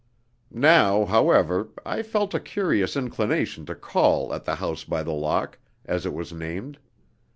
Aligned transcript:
Now, 0.49 1.05
however, 1.05 1.69
I 1.85 2.01
felt 2.01 2.33
a 2.33 2.39
curious 2.39 2.97
inclination 2.97 3.67
to 3.67 3.75
call 3.75 4.33
at 4.33 4.45
the 4.45 4.55
House 4.55 4.83
by 4.83 5.03
the 5.03 5.11
Lock, 5.13 5.59
as 5.85 6.07
it 6.07 6.13
was 6.15 6.33
named. 6.33 6.79